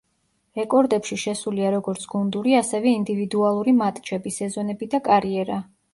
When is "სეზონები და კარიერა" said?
4.39-5.61